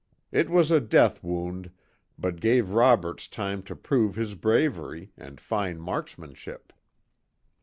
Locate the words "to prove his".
3.61-4.33